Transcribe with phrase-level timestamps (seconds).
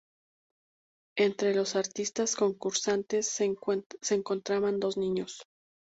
[1.15, 3.45] Entre los artistas concursantes se
[4.15, 5.43] encontraban dos niños.